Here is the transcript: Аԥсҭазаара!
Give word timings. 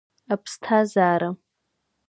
Аԥсҭазаара! 0.33 1.29